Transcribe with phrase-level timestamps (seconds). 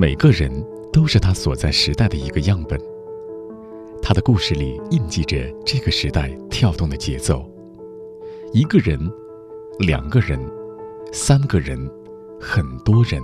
[0.00, 0.50] 每个人
[0.90, 2.80] 都是他所在时代的一个样本，
[4.00, 7.44] 他的故事里印记着这个时代跳动的节奏。
[8.54, 8.98] 一个人，
[9.80, 10.40] 两个人，
[11.12, 11.78] 三个人，
[12.40, 13.20] 很多人，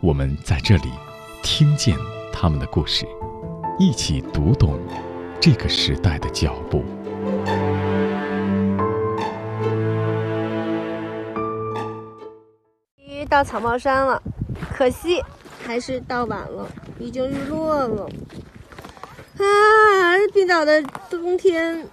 [0.00, 0.88] 我们在这里
[1.42, 1.94] 听见
[2.32, 3.04] 他们的故事，
[3.78, 4.80] 一起读懂
[5.38, 6.82] 这个时代的脚步。
[12.96, 14.22] 于到草帽山了，
[14.74, 15.22] 可惜
[15.66, 18.08] 还是到晚了，已经日落了。
[19.38, 19.44] 啊，
[20.32, 21.86] 冰岛的冬天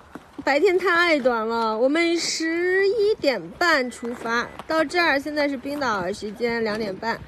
[0.43, 1.77] 白天太短了。
[1.77, 7.19] 我们十一点半出发到这儿，现在是冰岛时间两点半。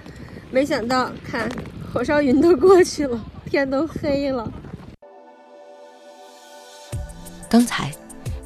[0.51, 1.49] 没想到，看
[1.91, 3.19] 火烧云都过去了，
[3.49, 4.51] 天都黑了。
[7.49, 7.91] 刚才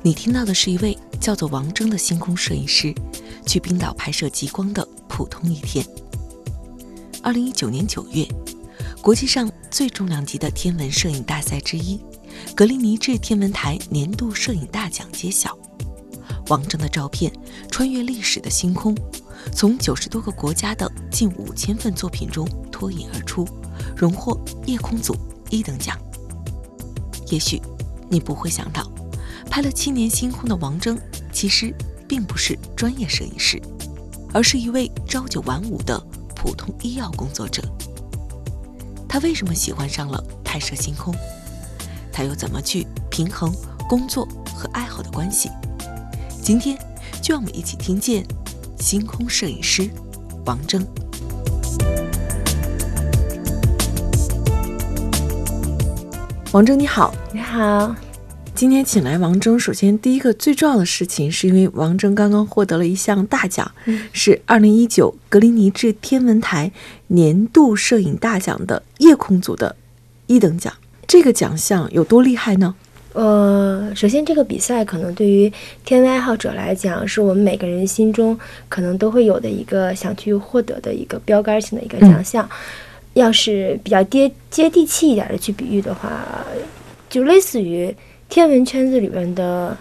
[0.01, 2.93] 你听到的是一位叫做王峥的星空摄影师
[3.45, 5.85] 去冰岛拍摄极光的普通一天。
[7.27, 8.25] 二零一九年九月，
[9.01, 11.99] 国际上最重量级的天文摄影大赛之一——
[12.55, 15.53] 格林尼治天文台年度摄影大奖揭晓。
[16.47, 17.29] 王峥的照片
[17.69, 18.95] 穿越历史的星空，
[19.51, 23.45] 从九十多个国家的近五千份作品中脱颖而出，
[23.93, 25.13] 荣获夜空组
[25.49, 25.99] 一等奖。
[27.29, 27.61] 也许
[28.09, 28.89] 你不会想到，
[29.49, 30.97] 拍了七年星空的王峥，
[31.33, 31.75] 其实
[32.07, 33.61] 并不是专业摄影师，
[34.33, 36.01] 而是一位朝九晚五的
[36.47, 37.61] 普通医药工作者。
[39.05, 41.13] 他为什么喜欢上了拍摄星空？
[42.09, 43.53] 他又怎么去平衡
[43.89, 45.51] 工作和爱好的关系？
[46.41, 46.77] 今天，
[47.21, 48.25] 就让我们一起听见
[48.79, 49.89] 星空摄影师
[50.45, 50.87] 王峥。
[56.53, 57.93] 王峥，你好，你好。
[58.57, 63.71] 今天请来王峥，首先第一个最重要的事情，是因为王峥刚刚获得了一项大奖，
[64.11, 66.71] 是二零一九格林尼治天文台
[67.05, 69.75] 年度摄影大奖的夜空组的
[70.25, 70.73] 一等奖。
[71.05, 72.73] 这个奖项有多厉害呢？
[73.13, 75.53] 呃，首先这个比赛可能对于
[75.85, 78.35] 天文爱好者来讲，是我们每个人心中
[78.67, 82.49] 可能都会有的一个想去获得的一个标杆性的一个奖项。
[83.13, 86.25] 要是比较接接地气一点的去比喻的话，
[87.07, 87.95] 就类似于。
[88.29, 89.75] 天文圈子里面的，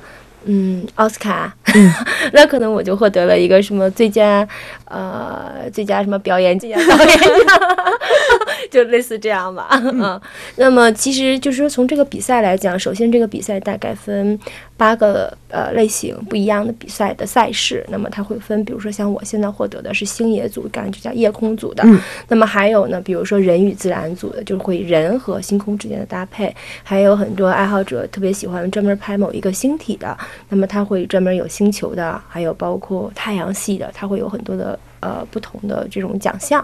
[0.45, 1.55] 嗯，奥斯卡，
[2.33, 4.47] 那可能我就获得了一个什么最佳，
[4.87, 7.19] 呃，最佳什么表演，最佳导演
[8.71, 9.69] 就类似这样吧。
[9.73, 10.21] 嗯，
[10.57, 14.39] 那么其实就是说，从这个比赛来讲，首先这个比赛大概分。
[14.76, 21.82] 八个呃类型不一样的比赛的赛事，那么它会分，比如说像我现在获得的是星野组，刚才就叫夜空组的。
[21.87, 21.98] 嗯。
[22.28, 26.54] 那么还有呢，比如说人与自然组的，就是会人和星空之间的搭配。
[26.82, 30.16] 还有很多爱好者特别喜欢专门拍某一个星体的，
[30.50, 36.62] 那么它会专门有星球的，还有包括太阳系的，它会有很多的呃不同的这种奖项。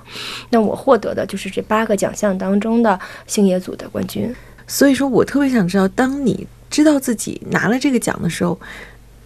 [0.50, 4.34] 那我获得的就是这八个奖项当中的星野组的冠军。
[4.66, 6.46] 所以说我特别想知道，当你。
[6.72, 8.58] 知道自己拿了这个奖的时候，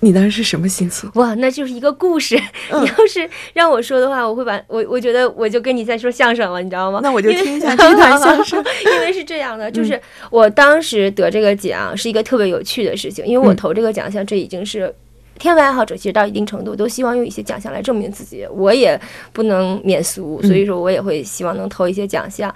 [0.01, 1.09] 你当时是什么心情？
[1.15, 2.37] 哇，那就是一个故事。
[2.69, 7.01] 你要是让我说的话，我会把我我觉得我就跟你在说相声了，你知道吗？
[7.03, 8.63] 那我就听一下 这段相声。
[8.85, 9.99] 因为是这样的，就是
[10.31, 14.93] 我当时得这个奖是一个特别有趣的事情，因为我投这个奖项，这已经是
[15.39, 19.01] 天文爱好者，其实到一定程度都希望用一些奖项来证明自己，我也
[19.33, 22.53] 不能免俗，所以说我也会希望能投一些奖项。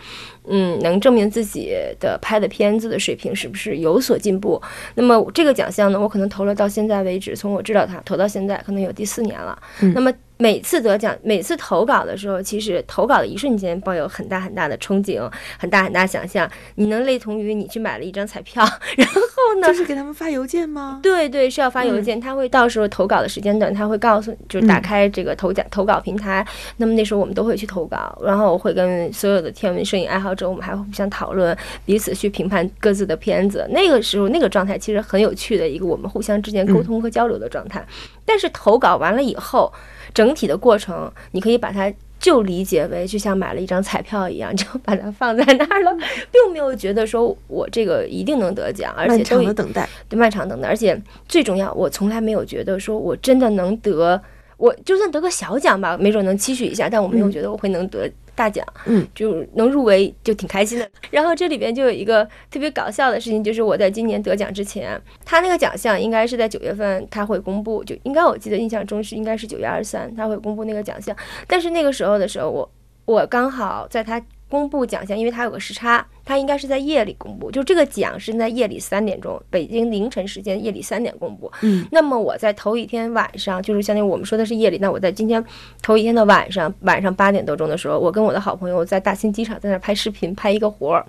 [0.51, 4.61] 嗯，能证明自己的拍的片子的水平是不是有所进步？
[4.95, 9.59] 那么这个奖项呢，我可能投了到现在为止，从我知道它投到现在，可能有第四年了。
[9.95, 10.13] 那么。
[10.41, 16.51] 每次得奖，每次投稿的时候，其实投稿的一瞬间抱有很大很大的憧憬，很大很大想象。
[16.77, 18.65] 你能类同于你去买了一张彩票，
[18.97, 19.67] 然后呢？
[19.67, 21.01] 就是给他们发邮件吗？
[21.03, 22.19] 对对，是要发邮件。
[22.19, 26.47] 他会到时候投稿的时间段，他会告诉，就是打开这个投奖投稿平台。
[26.79, 33.67] 那么那时候我们都会去投稿，然后我会跟所有的天文摄影爱好者，我们还会互相讨论，彼此去评判各自的片子。
[33.71, 37.87] 那个时候那个状态其实很有趣的一个我们互相之间沟通和交流的状态。
[38.25, 39.71] 但是投稿完了以后。
[40.13, 45.91] 整体的过程，你可以把它就理解为就像买了一张彩票一样，就把它放在那儿了，
[46.31, 54.21] 并没有觉得说我这个一定能得奖，而且漫长的等待，对漫长等待，而且最重要，我从来没有觉得说我真的能得，
[54.59, 58.11] 我就算得个小奖吧，没准能期许一下，但我没有觉得我会能得。
[58.35, 60.91] 大奖，嗯，就能入围就挺开心的。
[61.11, 71.15] 然后这里边就有一个特别搞笑的事情，就是我在今年得奖之前，他那个奖项应该是在九月份他会公布，就应该我记得印象中是应该是九月二十三他会公布那个奖项。
[71.47, 72.71] 但是那个时候的时候，我
[73.05, 76.07] 我刚好在他公布奖项，因为他有个时差。
[76.31, 81.51] 它应该是在夜里公布，就这个奖是在夜里三点钟，北京凌晨时间夜里三点公布。
[81.63, 85.45] 嗯，那么我在头一天晚上，就是相当于我们说的是夜里，那我在今天
[85.83, 91.05] 头一天的晚上，晚上八点多钟的时候，我跟我的好朋友在大兴机场在那拍视频，拍一个活儿，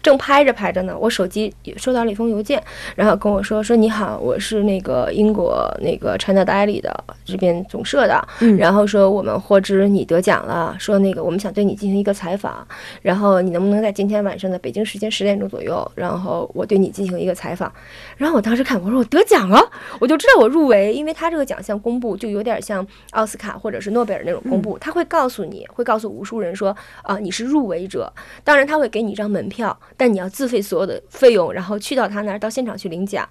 [0.00, 2.62] 正拍着拍着呢，我手机收到了一封邮件，
[2.94, 8.56] 然后跟我说说你好，我是那个英国那个 China Daily 的这边总社的，嗯。
[8.58, 12.64] 然后说我们获知你得奖了，说那个我们想对你进行一个采访，
[13.00, 17.72] 然后你能不能在今天晚上的北京时间十点钟左右，然后我对你进行一个采访。
[18.16, 19.60] 然后我当时看，我说我得奖了，
[19.98, 28.12] 我就知道我入围，因为他这个奖项公布就有点像奥斯卡或者是诺贝尔那种公布，他会告诉你，会告诉无数人说啊、你是入围者。
[28.44, 33.28] 当然他会给你一张门票，但你要自费所有的费用，然后去到他那儿到现场去领奖。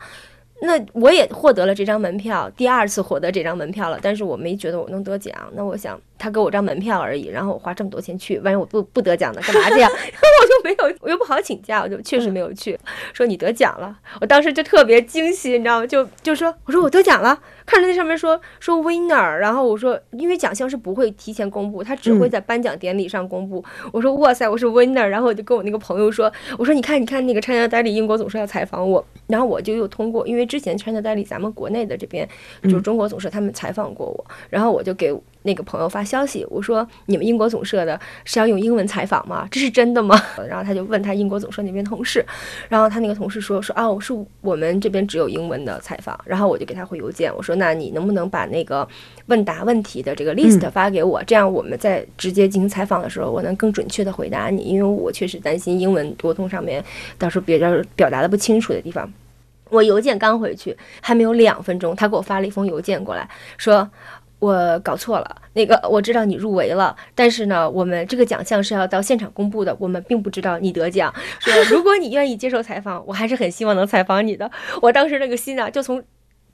[0.63, 5.35] 那我也获得了这张门票，第二次获得这张门票了，但是我没觉得我能得奖。
[5.53, 9.89] 那我想他给我张门票而已，然后我花这么多钱去，万一我不不得奖呢，干嘛去呀？
[9.91, 12.77] 我就没有，我又不好请假，我就确实没有去。
[13.11, 15.87] 说你得奖了，我当时就特别惊喜，你知道吗？
[15.87, 23.63] 就就说我说我得奖了，看着那上面说说 winner，然后我说因为奖项是不会提前公布，他只会在颁奖典礼上公布。
[23.91, 32.27] 我说哇塞，我是 winner，然后我就跟我那个朋友说，我说你看你看那个 China Daily 英国总社要采访我，然后我就又通过，因为之前 China Daily 咱们国内的这边
[32.63, 35.11] 就是中国总社他们采访过我，然后我就给
[35.43, 39.47] 那个朋友发消息，我说你们英国总社的是要用英文采访吗？
[39.51, 40.15] 这是真的吗？
[40.47, 42.25] 然后他就问他英国总社那边同事，
[42.69, 48.87] 然后他那个同事说说哦，是我们这边只有英文的采访，然后我就给他回邮件，我说那你能不能把那个
[49.27, 56.83] 问答问题的这个 list 发给我，这样我们在直接进行采访的时候，我能更准确的回答你，因为我确实担心英文沟通上面
[57.17, 59.11] 到时候别人表达的不清楚的地方。
[59.69, 63.25] 我邮件刚回去，还没有两分钟，他给我发了一封邮件过来，
[63.57, 63.89] 说
[64.41, 71.13] 我搞错了，那个我知道你入围了，但是呢，我们这个奖项是要到现场公布的，我们并不知道你得奖。
[71.39, 74.49] 说如果你愿意接受采访，我还是很希望能采访你的。
[74.81, 76.03] 我当时那个心啊，就从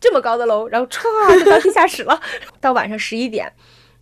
[0.01, 2.19] 这么高的楼，然后歘就到地下室了。
[2.59, 3.49] 到晚上十一点，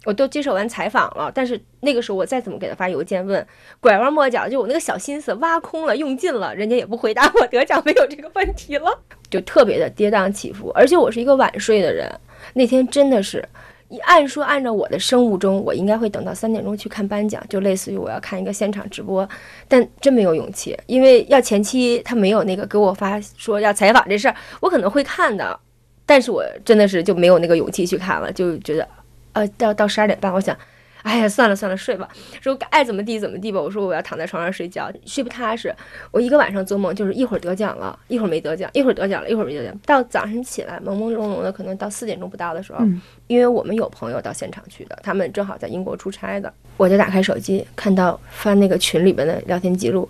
[0.05, 3.45] 我都接受完采访了，但是那个时候我再怎么给他发邮件问，
[3.79, 8.99] 拐弯抹角，就我那个小心思挖空了，用尽了，人家也不回答我得奖没有这个问题了，
[9.29, 10.71] 就特别的跌宕起伏。
[10.73, 12.11] 而且我是一个晚睡的人，
[12.55, 13.47] 那天真的是。
[13.87, 19.27] 你按说按照我的生物钟，我应该会等到三点钟去看颁奖，就类似于我要看一个现场直播，
[19.67, 25.59] 但真没有勇气，因为要前期他没有那个给我发说要采访这事儿，我可能会看的，
[26.05, 28.87] 但是我真的是就没有那个勇气去看了，就觉得，
[29.33, 30.57] 呃，到到十二点半，我想，
[31.05, 32.09] 哎呀，算了算了，睡吧，
[32.41, 35.73] 说爱怎么地怎么地吧，我说我要躺在床上睡觉，睡不踏实，
[36.09, 50.09] 我一个晚上做梦就是一会儿得奖了，一会儿没得奖，一会儿得奖了，一会儿没得奖，到早上起来朦朦胧胧的，可能到四点钟不到的时候，嗯因为我们有朋友到现场去的，他们正好在英国出差的，我就打开手机，看到翻那个群里边的聊天记录，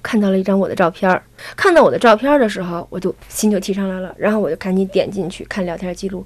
[0.00, 1.20] 看到了一张我的照片儿。
[1.56, 6.24] 看到我的照片儿的时候，我就心就提上来了，然后我就赶紧点进去看聊天记录，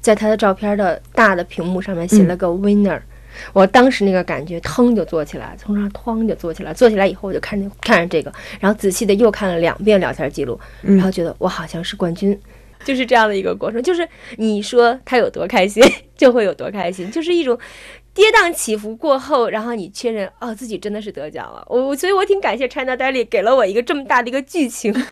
[0.00, 3.00] 在他的照片的大的屏幕上面写了个 winner。
[3.52, 12.38] 我当时那个感觉，腾就坐起来，从上哐就坐起来，坐起来以后我就看着看着这个，然后仔细的又看了两遍聊天记录，然后觉得我好像是冠军，
[12.84, 13.82] 就是这样的一个过程。
[13.82, 15.82] 就是你说他有多开心，
[16.16, 17.58] 就会有多开心，就是一种
[18.12, 21.64] 跌宕起伏过后，然后你确认哦自己真的是得奖了。
[21.68, 24.94] 我我所以，我挺感谢 China Daily 给了我一个这么大的一个剧情。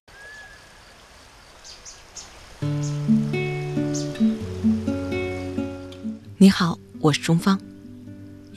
[6.41, 7.61] 你好，我是钟芳。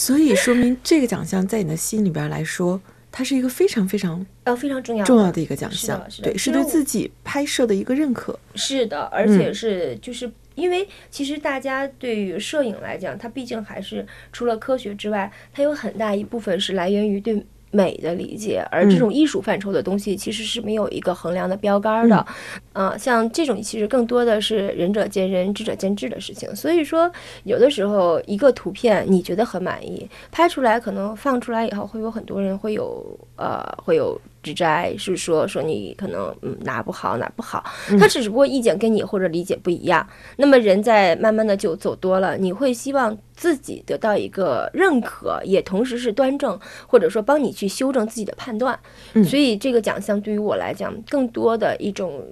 [0.00, 2.80] 所以说明这个奖项在你的心里边来说，
[3.12, 8.38] 它是一个非常非常呃，非常重要重要的一个奖是项的，是的对，是对自己拍摄的一个认可。
[8.54, 17.44] 是的，而且是就是因为其实大家对于摄影来讲，它毕竟还是除了科学之外，它有很大一部分是来源于对。
[17.70, 22.26] 美的理解，而这种艺术范畴的东西其实是没有一个衡量的标杆的，
[22.72, 26.54] 啊、像这种其实更多的是仁者见仁，智者见智的事情。
[26.56, 27.10] 所以说，
[27.44, 37.64] 有的时候一个图片你觉得很满意，拍出来可能放出来以后会有很多人会有呃会有指摘，是说说你可能嗯哪不好哪不好，
[37.98, 40.06] 他只不过意见跟你或者理解不一样。
[40.36, 48.78] 那么人在慢慢的就走多了，你会希望自己得到一个认可，也同时是端正，或者说帮你去修正自己的判断。
[49.24, 52.22] 所以这个奖项对于我来讲，更多的一种。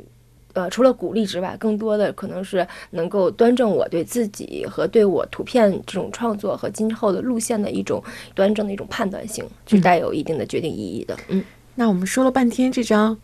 [0.55, 8.03] 呃，除了鼓励之外，更多的可能是能够端正我对自己和对我图片这种创作和今后的路线的一种
[8.35, 11.17] 端正的一种判断性，是带有一定的决定意义的。
[11.29, 11.45] 嗯，
[11.79, 13.17] 那我们说了半天这张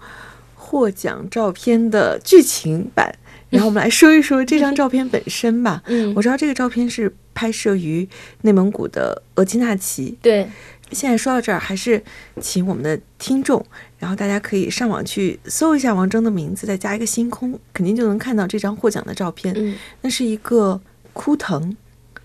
[0.55, 3.13] 获奖照片的剧情版，
[3.51, 5.83] 然后我们来说一说这张照片本身吧。
[5.91, 8.09] 嗯，我知道这个照片是拍摄于
[8.43, 10.17] 内蒙古的额济纳旗。
[10.23, 10.49] 对。
[10.93, 12.01] 现在说到这儿，还是
[12.41, 13.65] 请我们的听众，
[13.99, 19.53] 然后大家可以上网去搜一下王铮的名字，再加一个星空，肯定就能看到这张获奖的照片。
[19.57, 20.81] 嗯，那是一个
[21.13, 21.77] 枯藤。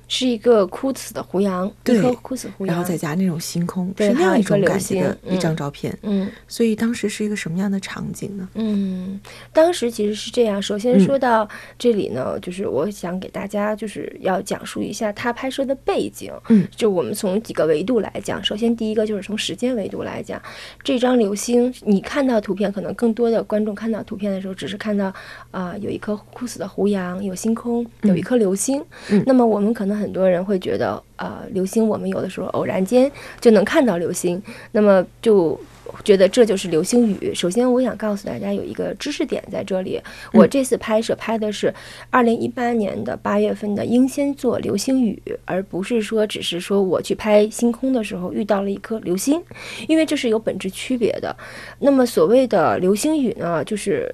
[0.10, 5.98] 是一个枯死的胡杨，一棵枯死胡杨，然后再加那种星空，是那样一种感觉的一张照片。
[6.02, 8.50] 嗯，所以当时是一个什么样的场景呢？
[8.56, 9.22] 嗯，
[9.54, 10.60] 当时其实是这样。
[10.60, 11.48] 首先说到
[11.78, 16.34] 这里呢，就是我想给大家就是要讲述一下他拍摄的背景。
[16.50, 18.44] 嗯，就我们从几个维度来讲。
[18.44, 20.42] 首先第一个就是从时间维度来讲，
[20.84, 25.14] 这张流星，你看到图片，可能更多的观众看到图片的时候，只是看到
[25.52, 28.84] 啊有一棵枯死的胡杨，有星空，有一颗流星。
[29.12, 34.42] 嗯，那么我们可能很多人会觉得呃，流星我们有的时候偶然间就能看到流星，
[34.72, 35.60] 那么就
[36.04, 37.34] 觉得这就是流星雨。
[37.36, 40.00] 首先，我想告诉大家有一个知识点在这里。
[40.32, 41.74] 我这次拍摄拍的是
[42.10, 49.42] 二零一八年的八月份的英仙座流星雨，而不是说只是说我去拍星空的时候遇到了一颗流星，
[49.88, 51.36] 因为这是有本质区别的。
[51.80, 54.10] 那么所谓的流星雨呢，就是。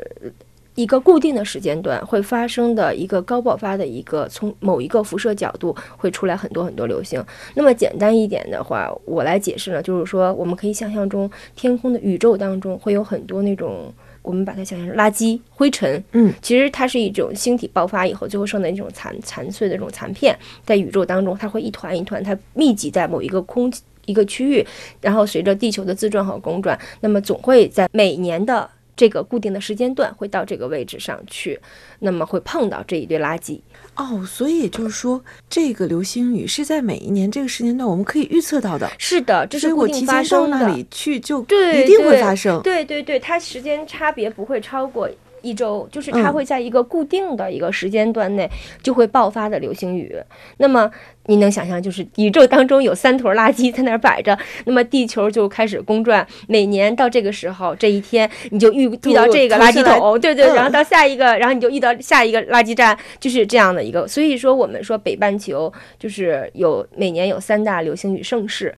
[0.76, 7.24] 一个固定的时间段会发生的一个高爆发的一个从某一个辐射角度会出来很多很多流星。
[7.54, 16.04] 那么简单一点的话，我来解释呢，就是说我们可以想象中天空的宇宙当中会有很多那种，我们把它想象成垃圾灰尘。
[16.12, 23.72] 嗯，其实它是一种星体爆发以后最后剩的那种残残碎的这种残片，在宇宙当中它会一团一团，它密集在某一个空
[24.06, 24.66] 一个区域，
[25.00, 28.70] 然后随着地球的自转和公转，那么总会在每年的。
[28.96, 31.60] 这个固定的时间段会到这个位置上去，
[32.00, 33.60] 那么会碰到这一堆垃圾
[33.96, 34.26] 哦。
[34.26, 38.90] 所以也就是说，这个流星雨是在每一年这个时间段我们可以预测到的。
[38.98, 40.58] 是的，这是固定发生的。
[40.58, 42.62] 那里去就对一定会发生。
[42.62, 45.10] 对对对，它时间差别不会超过。
[45.46, 48.50] 一周就是它会在一个固定的一个时间段内
[48.82, 50.16] 就会爆发的流星雨。
[50.58, 50.90] 那么
[51.28, 56.26] 你能想象，就是宇宙当中有三坨垃圾在那儿摆着，那么地球就开始公转。
[56.48, 64.08] 每年到这个时候，这一天你就遇遇到这个垃圾桶，对对，然后到下一个，然后你就遇到下一个垃圾站，就是这样的一个。
[64.08, 68.74] 所以说，我们说北半球就是有每年有三大流星雨盛世。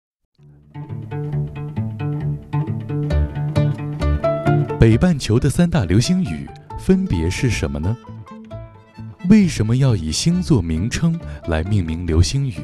[4.89, 6.47] 北半球的三大流星雨
[6.79, 7.97] 分别是什么呢？
[9.29, 12.55] 为什么要以星座名称来命名流星雨？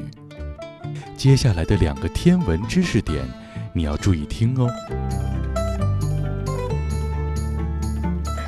[1.17, 3.25] 接下来的两个天文知识点，
[3.73, 4.69] 你要注意听哦。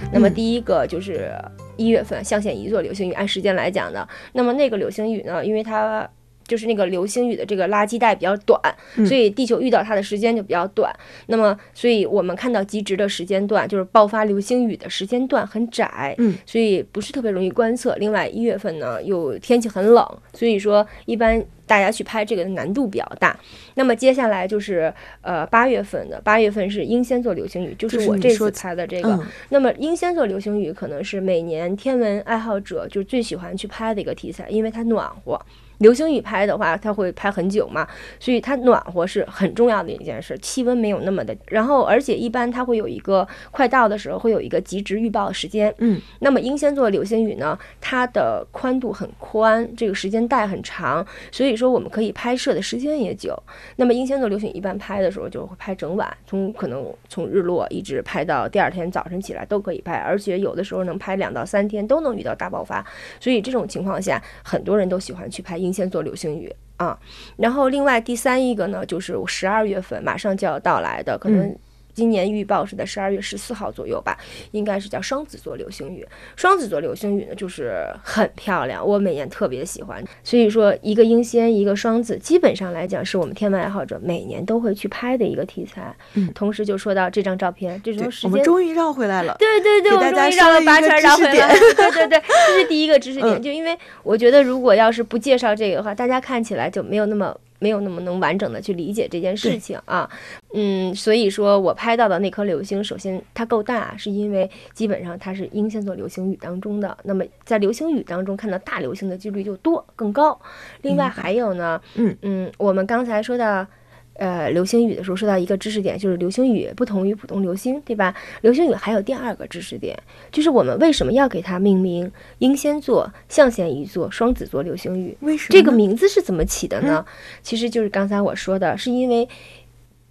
[0.09, 1.35] 那么第一个就是
[1.75, 4.07] 一月份象限一座流星雨，按时间来讲的。
[4.31, 6.09] 那么那个流星雨呢，因为它。
[6.47, 8.59] 就是那个流星雨的这个垃圾带比较短，
[9.05, 10.93] 所以地球遇到它的时间就比较短。
[11.27, 17.95] 那么，所以我们看到极值的时间段，就是爆发流星雨的时间段很窄，嗯，所以不是特别容易观测。
[17.95, 23.37] 另外，一月份呢又天气很冷，所以说一般大家去拍这个的难度比较大。
[23.73, 29.19] 那么接下来就是呃八月份的，八月份是英仙座流星雨，就是我这次拍的这个。
[29.49, 35.39] 那么英仙座流星雨可能是每年天文爱好者就最喜欢去拍的一个题材，因为它暖和。
[35.79, 37.87] 流星雨拍的话，它会拍很久嘛，
[38.19, 41.35] 所以它暖和是很重要的一件事，气温没有那么的。
[41.47, 45.73] 然后，而且一般它会有一个快到的时候，会有一个极值预报时间。
[45.79, 53.37] 嗯，那么英仙座流星雨呢，它的宽度很宽，这个时间带很长，所以说我们可以拍摄的时间也久。
[53.75, 62.85] 那么英仙座流星雨一般拍的时候就会拍整晚，从可能从日落一直拍到第二天早晨起来都可以拍，而且有的时候能拍两到三天都能遇到大爆发。
[63.19, 65.64] 所以这种情况下，很多人都喜欢去拍。
[65.65, 66.97] 英仙座流星雨啊，
[67.37, 71.55] 然后另外第三一个呢，就是十二月份马上就要到来的，可能。
[71.95, 74.17] 今年预报是在十二月十四号左右吧，
[74.51, 76.05] 应该是叫双子座流星雨。
[76.35, 80.03] 双子座流星雨呢，就是很漂亮，我每年特别喜欢。
[80.21, 85.95] 所以说，一个英仙，一个双子，基本上来讲是我们天文爱好者每年都会去拍的一个题材。
[86.15, 89.35] 嗯，同时就说到这张照片，这张时间我们终于绕回来了。
[89.39, 91.53] 对对 对，我们终于绕了八圈绕回来了。
[91.53, 93.41] 对对对，这是第一个知识点。
[93.41, 97.35] 就因为我觉得，如果要是不介绍这个的话，大家看起来就没有那么。
[97.59, 100.09] 没有那么能完整的去理解这件事情啊。
[100.53, 106.97] 嗯，所以说我拍到的那颗流星，首先它够大，是因为基本上它是英仙座流星雨当中的。
[107.03, 110.39] 那么在流星雨当中看到大流星的几率就多更高。
[110.81, 113.65] 另外还有呢，嗯嗯，我们刚才说到。
[114.15, 118.15] 呃，流星雨的时候说到一个知识点，就是流星雨不同于普通流星，对吧？
[118.41, 119.97] 流星雨还有第二个知识点，
[120.31, 125.17] 就是我们为什么要给它命名英仙座、象限一座、双子座流星雨？
[125.21, 127.05] 为什么这个名字是怎么起的呢？
[127.43, 129.27] 其实就是刚才我说的，是因为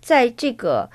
[0.01, 0.91] 在这个。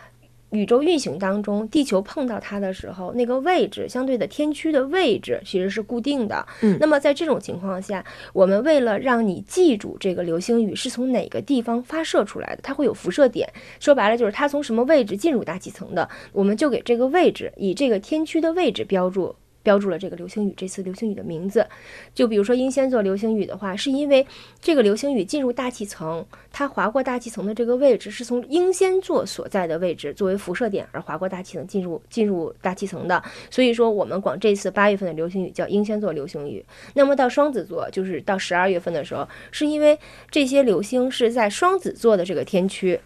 [0.51, 6.45] 宇宙运行当中，地球碰到它的时候，那个位置相对的天区的位置其实是固定的。
[6.61, 8.03] 嗯那么在这种情况下，
[8.33, 13.47] 我们为了让你记住这个流星雨是从哪个地方发射出来的，它会有辐射点。
[13.79, 19.35] 说白了就是它从什么位置进入大气层的，我们就给这个位置以这个天区的位置标注。
[19.69, 21.63] 标注了这个流星雨这次流星雨的名字，
[22.11, 24.25] 就比如说英仙座流星雨的话，是因为
[24.59, 33.21] 这个流星雨进入大气层，它划过大气层的这个位置是从英仙座所在的位置作为辐射点而划过大气层进入进入大气层的，
[33.51, 36.65] 所以说我们管这次八月份的流星雨叫英仙座流星雨。
[36.95, 39.95] 那么到双子座，就是到十二月份的时候，是因为
[40.31, 42.99] 这些流星是在双子座的这个天区。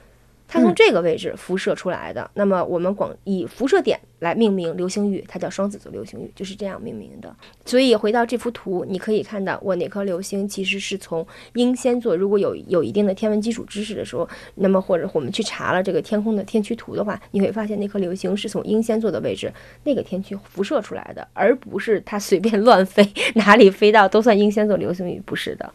[0.54, 7.36] 它从这个位置辐射出来的，那么我们广以辐射点来命名流星雨，它叫双子座流星雨，就是这样命名的。
[7.66, 19.52] 所以回到这幅图，你可以看到我哪颗流星其实是从英仙座，如果有有一定的天文基础知识的时候，那么或者我们去查了这个天空的天区图的话，你会发现那颗流星是从英仙座的位置
[19.84, 25.74] 那个天区辐射出来的，而不是它随便乱飞，哪里飞到都算英仙座流星雨，不是的。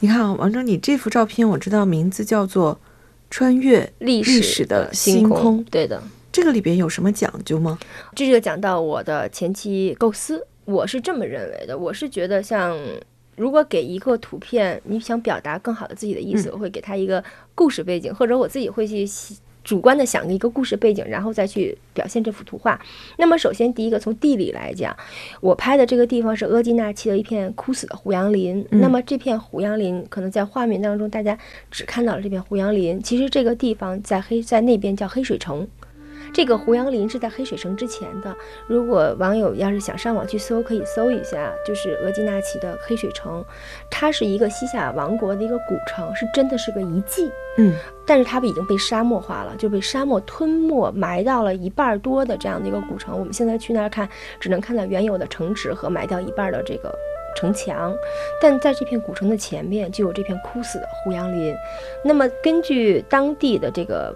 [0.00, 2.74] 你看啊，王峥，你这幅照片我知道名字叫做
[3.30, 6.02] 《穿越历史史的星星空对的。
[6.30, 7.78] 这个里边有什么讲究吗？
[8.14, 12.78] 这就讲到我的前期构思，我是这么认为的，我是觉得像
[13.36, 17.22] 如果给一个图片，你想表达更好的自己的意思，嗯我会给他一个
[17.54, 19.36] 故事背景，或者我自己会去细
[19.68, 22.80] 主观的想一个故事背景，然后再去表现这幅图画。
[23.18, 24.96] 那么首先第一个从地理来讲，
[25.42, 28.66] 我拍的这个地方是额济纳旗的一片枯死的胡杨林。
[28.70, 31.36] 嗯那么这片胡杨林可能在画面当中大家
[31.70, 35.68] 只看到了这片胡杨林，其实这个地方在黑在那边叫黑水城。
[36.32, 38.34] 这个胡杨林是在黑水城之前的。
[38.66, 43.44] 如果网友要是想上网去搜，可以搜一下，就是额济纳旗的黑水城，
[43.90, 47.30] 它是一个西夏王国的一个古城，是真的是个遗迹。
[47.56, 47.74] 嗯，
[48.08, 53.16] 但是它已经被沙漠化了，就被沙漠吞没，埋到了一半多的这样的一个古城。
[53.18, 54.08] 我们现在去那儿看，
[54.40, 56.90] 只能看到原有的城池和埋掉一半的这个
[57.36, 57.94] 城墙，
[58.40, 61.54] 但在这片古城的前面就有这片枯死的胡杨林。
[62.02, 64.14] 那么根据当地的这个。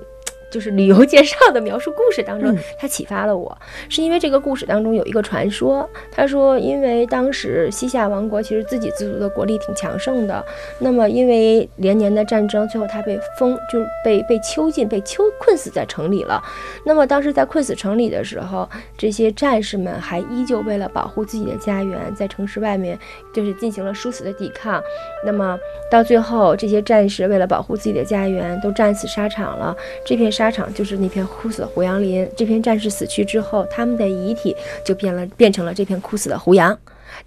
[0.52, 3.56] 就是旅游介绍的描述故事当中嗯，它启发了我，
[3.88, 10.44] 是因为这个故事当中有一个传说，他说因为当时西夏王国其实自给自足的国力挺强盛的，
[10.78, 16.42] 那么因为连年的战争，最后他被封，就是被被囚禁，被囚困死在城里了。
[16.84, 22.98] 那么当时在困死城里的时候，这些战士们还依旧为了保护自己的家园，在城市外面
[23.32, 24.82] 就是进行了殊死的抵抗。
[25.24, 25.58] 那么
[25.90, 29.74] 到最后，这些战士为了保护自己的家园，都战死沙场了。
[30.04, 32.28] 这片沙场就是那片枯死的胡杨林。
[32.36, 36.78] 这片战士死去之后，他们的遗体就变了，变成了这片枯死的胡杨。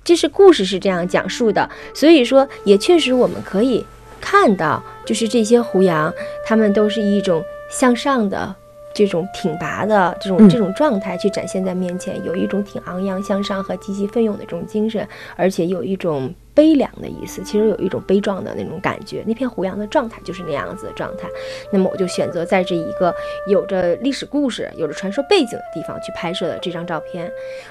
[0.03, 3.85] 这是故事是这样讲述的，所以说也确实我们可以
[4.19, 6.13] 看到，就是这些胡杨，
[6.45, 8.55] 他们都是一种向上的。
[8.97, 19.23] 这种挺拔的这种嗯这种状态去展现在面前，有一种挺昂扬向上和积极奋勇的这种精神，而且有一种悲凉的意思，其实有一种悲壮的那种感觉。
[19.27, 21.27] 那片胡杨的状态就是那样子的状态。
[21.71, 23.13] 那么我就选择在这一个
[23.47, 27.29] 有着历史故事、有着传说背景的地方去拍摄的这张照片。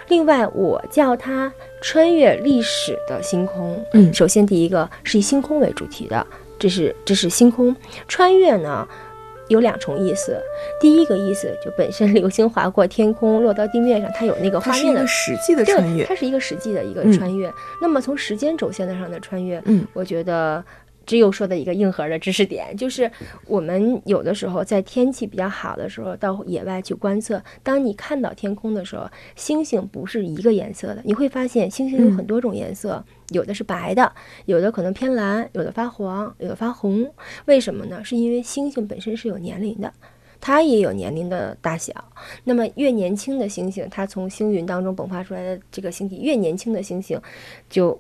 [0.09, 3.83] 另外，我叫它穿越历史的星空。
[3.93, 6.27] 嗯首先第一个是以星空为主题的，
[6.59, 7.75] 这是这是星空
[8.07, 8.87] 穿越呢。
[9.49, 10.41] 有两重意思，
[10.81, 16.05] 第一个意思就本身 流星划过天空落到地面上，它有那个它是一画面的个实际的，穿越。
[16.05, 17.53] 它是一个实际的一个嗯穿越。
[17.81, 20.65] 那么从时间轴线上的穿越，嗯，我觉得
[21.07, 23.11] 只有说的一个硬核的知识点，就是
[23.47, 33.05] 我们有的时候在天气比较好的时候到野外去观测，当你看到天空的时候，星星不是一个颜色的，你会发现星星有很多种颜色。
[33.31, 34.13] 有的是白的，
[34.45, 37.11] 有的可能偏蓝，有的发黄，有的发红。
[37.47, 38.05] 为什么呢？
[38.05, 39.91] 是因为星星本身是有年龄的，
[40.43, 41.93] 它也有年龄的大小。
[42.45, 47.19] 那么越年轻的星星，它从星云当中迸发出来的这个星体，越年轻的星星
[47.71, 47.99] 就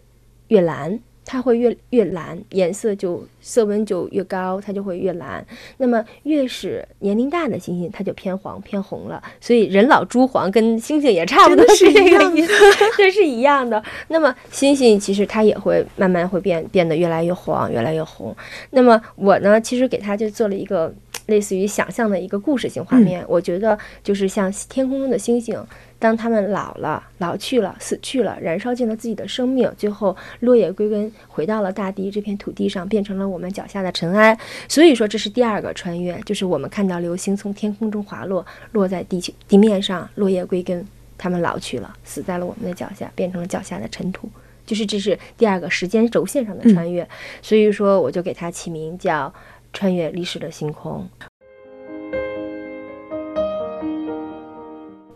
[0.48, 5.44] 越蓝，它会越越蓝，颜色就色温就越高，它就会越蓝。
[5.78, 9.22] 那么越是年龄大的星星，它就偏黄偏红了。
[9.40, 12.52] 所以人老珠黄跟星星也差不多是这个意思，
[12.96, 13.82] 这是一样的。
[14.08, 18.36] 那么星星其实它也会慢慢会变变得越来越黄，越来越红。
[18.70, 20.94] 那么我呢，其实给它就做了一个
[21.26, 23.24] 类似于想象的一个故事性画面。
[23.26, 25.58] 我觉得就是像天空中的星星。
[26.04, 34.38] 当他们老了、老去了、死去了，燃烧尽了自己的生命，最后落叶归根，回到了大地这片土地上，变成了我们脚下的尘埃。
[34.68, 40.86] 所以说，这是第二个穿越，就是我们看到流星从天空中滑落，落在地球地面上，落叶归根，
[41.16, 44.28] 他们老去了，死在了我们的脚下，变成了脚下的尘土。
[44.66, 47.08] 就是这是第二个时间轴线上的穿越。
[47.40, 49.26] 所以说，我就给它起名叫
[49.72, 51.08] 《穿越历史的星空》。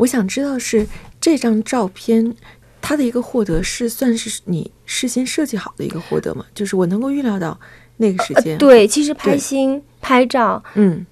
[0.00, 0.86] 我想知道是
[1.20, 2.34] 这张照片，
[2.80, 6.46] 它的一个获得是算是你事先设计好的一个获得吗？
[6.54, 7.58] 就是我能够预料到
[7.98, 8.56] 那个时间。
[8.56, 11.04] 对，其实拍星拍照，嗯，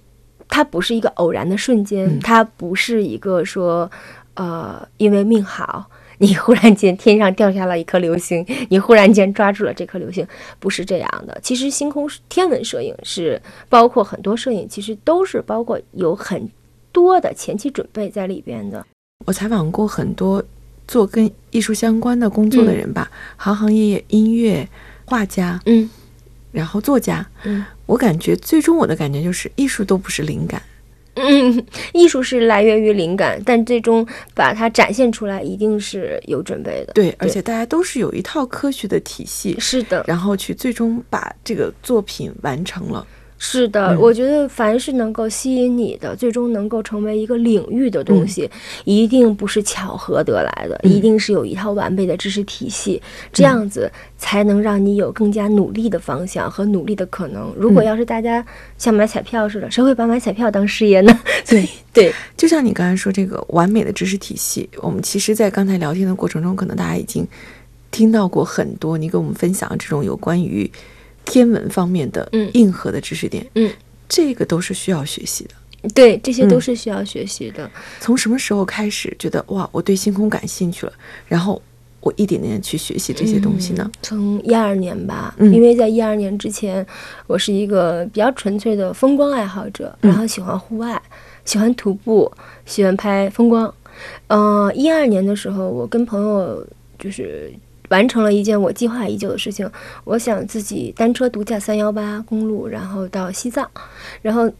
[0.48, 3.90] 它不是一个偶然的瞬间，它不是一个说，
[4.35, 10.27] 呃，因为命好，你忽然间天上掉下了一颗流星，你忽然间抓住了这颗流星，
[10.59, 11.38] 不是这样的。
[11.42, 16.48] 其实星空天文摄影是包括很多摄影，其实都是包括有很。
[16.92, 18.85] 多的前期准备在里边的。
[19.27, 20.42] 我采访过很多
[20.87, 24.66] 做跟艺术相关的工作的人吧，行行业业，音乐、
[25.05, 25.88] 画家，嗯，
[26.53, 30.62] 然后作家，嗯，我感觉最终我的感觉就是艺术都不是灵感，
[31.14, 36.92] 嗯， 艺术是来源于灵感，但最终把它展现出来一定是有准备的。
[36.94, 43.07] 对，而且大家都是有一套科学的体系，是的，然后去最终把这个作品完成了。
[43.40, 48.51] 是的，我觉得凡是能够吸引你的，最终能够成为一个领域的东西，
[48.85, 53.01] 一定不是巧合得来的，一定是有一套完备的知识体系，
[53.33, 57.55] 这样子才能让你有更加努力的方向和努力的可能。
[57.57, 58.44] 如果要是大家
[58.77, 61.20] 像买彩票似的，谁会把买彩票当事业呢？
[61.46, 67.24] 对对，就像你刚才说这个完美的知识体系，我们其实，在刚才聊天的过程中，可能大家已经
[67.92, 70.68] 听到过很多你给我们分享的这种有关于。
[71.28, 73.70] 天文方面的硬核的知识点，嗯，
[74.08, 75.50] 这个都是需要学习的。
[75.94, 77.70] 对，这些都是需要学习的。
[78.00, 80.92] 从什么时候开始觉得哇，我对星空感兴趣了？
[81.28, 81.62] 然后
[82.00, 83.88] 我一点点去学习这些东西呢？
[84.02, 86.84] 从一二年吧，因为在一二年之前，
[87.28, 91.00] 我是一个比较纯粹的风光爱好者，然后喜欢户外，
[91.44, 92.32] 喜欢徒步，
[92.66, 93.72] 喜欢拍风光。
[94.26, 96.66] 嗯，一二年的时候，我跟朋友
[96.98, 97.52] 就是。
[97.88, 99.70] 完成了一件我计划已久的事情，
[100.05, 103.68] 我想自己单车独驾三幺八公路，然后到西藏，
[104.22, 104.51] 然后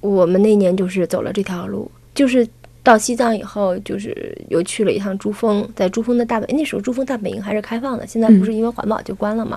[0.00, 2.46] 我们那年就是走了这条路，就是
[2.82, 9.56] 到西藏以后，就是又去了一趟珠峰，在珠峰的大本，那时候珠峰大本营还是开放的，现在不是因为环保就关了嘛，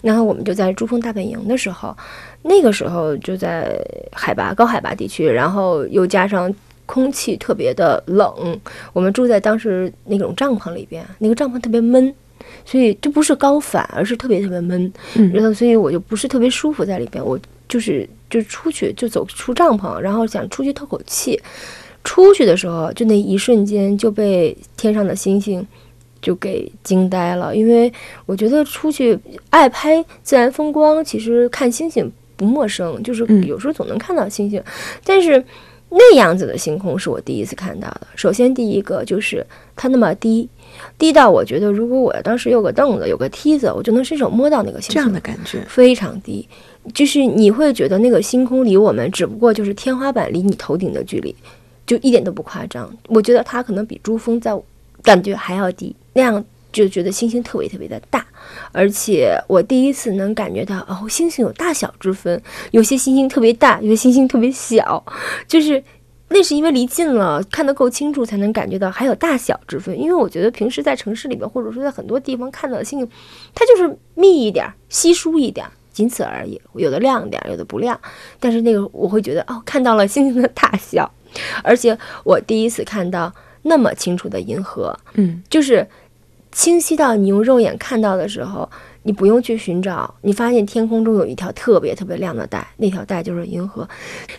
[0.00, 1.94] 然后我们就在珠峰大本营的时候，
[2.40, 3.78] 那个时候就在
[4.10, 6.52] 海拔高海拔地区，然后又加上
[6.86, 8.58] 空气特别的冷，
[8.94, 12.14] 我们住在当时那种帐篷里边，那个帐篷特别闷。
[12.64, 14.92] 所以这不是高反，而是特别特别闷，
[15.32, 17.24] 然后所以我就不是特别舒服在里边。
[17.24, 21.40] 我就是就出去就走出帐篷，然后想出去透口气。
[22.04, 25.64] 出去的时候，就那一瞬间就被天上的星星
[26.20, 27.54] 就给惊呆了。
[27.54, 27.92] 因为
[28.26, 29.16] 我觉得出去
[29.50, 34.60] 爱拍自然风光，其实看星星不陌生，就是有时候总能看到星星。
[35.04, 35.42] 但是
[35.94, 38.06] 那样子的星空是我第一次看到的。
[38.16, 40.48] 首先第一个就是它那么低。
[40.98, 44.94] 低到我觉得，如果我当时有个凳子，有个梯子，我就能伸手摸到那个星空。
[44.94, 46.48] 这样的感觉非常低，
[46.94, 51.36] 就是你会觉得那个星空离我们只不过就是天花板离你头顶的距离，
[51.86, 52.90] 就一点都不夸张。
[53.08, 54.58] 我觉得它可能比珠峰在
[55.02, 56.42] 感觉还要低，那样
[56.72, 58.26] 就觉得星星特别特别的大，
[58.72, 65.04] 而且我第一次能感觉到哦，星星有大小之分，有些星星特别大，有些星星特别小，
[65.46, 65.82] 就是。
[66.34, 70.00] 那是因为离近了，看得够清楚，才能感觉到还有大小之分。
[70.00, 73.06] 因为我觉得平时在城市里边，或者说在很多地方看到的星星，
[73.54, 76.58] 它就是密一点、稀疏一点，仅此而已。
[76.74, 78.00] 有的亮点，有的不亮。
[78.40, 81.12] 但是那个我会觉得，哦，看到了星星的大小，
[81.62, 83.30] 而且我第一次看到
[83.60, 85.86] 那么清楚的银河，嗯，就是
[86.52, 88.68] 清晰到你用肉眼看到的时候，
[89.02, 93.88] 你不用去寻找，你发现天空中有一条特别特别亮的带，那条带就是银河，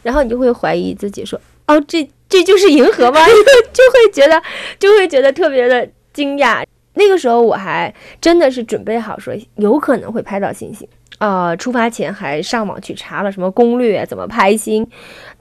[0.01, 3.19] 然后你就会怀疑自己说，哦，这这就是银河吗？
[3.73, 4.41] 就会觉得
[4.79, 6.63] 就会觉得特别的惊讶。
[6.95, 14.87] 那个时候我还真的是准备好说有可能会拍到星星，呃，出发前还上网去查了什么攻略，怎么拍星。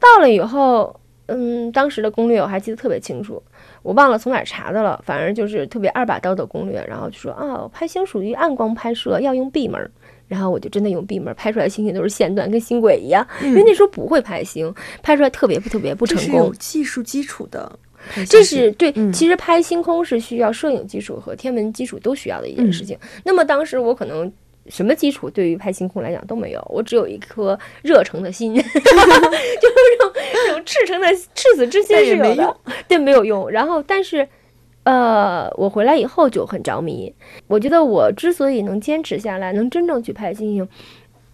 [0.00, 3.42] 到了以后，嗯，当时的攻略我还记得特别清楚，
[3.82, 6.84] 我忘了从哪查的了，反正就是特别二把刀的攻略。
[6.88, 9.90] 然后就说啊，拍星属于暗光拍摄，要用闭门。
[10.28, 13.26] 然后我就真的用闭门拍出来星星都是线段，跟星轨一样。
[13.42, 16.38] 因为那时候不会拍星，拍出来特别不特别不成功。
[16.40, 17.70] 有技术基础的。
[18.28, 22.98] 这是对，其实拍星空是需要摄影基础和天文基础都需要的一件事情。
[23.24, 24.32] 那么当时我可能
[24.68, 33.50] 什么基础对于拍星空来讲都没有，我只有一颗热诚的心， 就是这种这种赤诚的赤子之心是有的，对，没有用。
[33.50, 34.28] 然后，但是，
[34.84, 37.12] 呃，我回来以后就很着迷。
[37.48, 40.68] 我觉得我之所以能坚持下来，能真正去拍星星，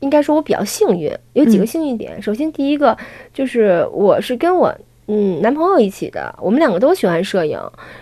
[0.00, 2.20] 应该说我比较幸运，有几个幸运点。
[2.22, 2.96] 首先，第一个
[3.34, 4.74] 就是我是跟我。
[5.10, 7.58] 嗯，男朋友一起的，我们两个都喜欢摄影，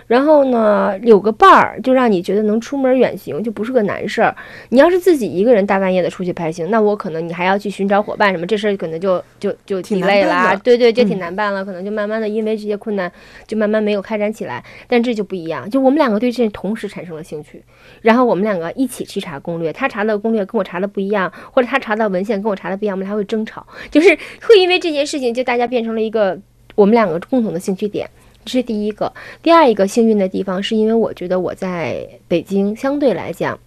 [0.09, 4.35] 然后呢，有个伴儿就让你觉得能出门远行就不是个难事儿。
[4.71, 13.11] 你要是自己一个人大半夜的出去拍行，那我可能你还要去寻找伙伴什么，这事儿可能就就就挺累啦，对对，就挺难办了，可能就慢慢的因为这些困难
[13.47, 14.65] 就慢慢没有开展起来。
[14.89, 17.63] 但这就不一样，就我们两个对这同时产生了兴趣，
[18.03, 24.09] 然后我们两个一起去查攻略，他查的攻略跟我查的不一样，或者他查的文献跟我查的不一样，我们还会争吵，就是
[24.43, 26.37] 会因为这件事情就大家变成了一个。
[26.77, 28.09] 我们两个共同的兴趣点，
[28.45, 29.13] 这是第一个。
[29.43, 33.59] 第二一个幸运的地方，是因为我觉得我在北京相对来讲。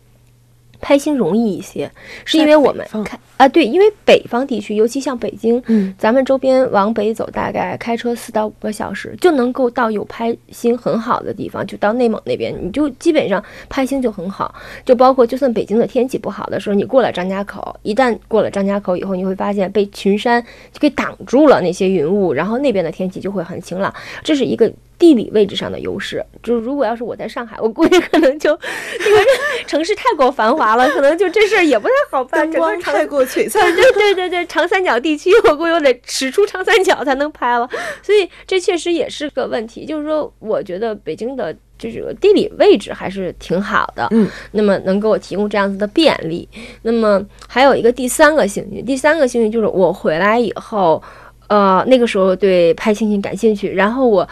[0.82, 1.92] 拍星容易一些，
[2.26, 14.54] 是因为我们看啊，对，因为北方地区，尤其像北京，嗯，咱们周边往北走，大概开车四到五个小时就能够到有拍星很好的地方，就到内蒙那边，你就基本上拍星就很好。
[14.86, 24.72] 就包括就算北京的天气不好的时候，你过了张家口，一旦过了张家口以后，你会发现被群山就给挡住了那些云雾，然后那边的天气就会很晴朗，这是一个。
[25.00, 28.54] 地理位置上的优势，就是如果要是我在上海，我估计可能就
[29.00, 29.18] 这个
[29.66, 32.42] 城市太过繁华了，可能就这事儿也不太好办。
[32.52, 33.74] 灯光太过璀璨。
[33.74, 37.68] 对对对对，长三角地区我估计我得驶出长三角才能拍了，
[38.04, 39.86] 所以这确实也是个问题。
[39.86, 46.46] 就是说，我觉得北京的这个地理位置还是挺好的，嗯，那么能给我提供这样子的便利。
[46.82, 51.02] 那么还有一个第三个幸运，第三个幸运就是我回来以后，
[51.48, 54.28] 呃，那个时候对拍星星感兴趣，然后我。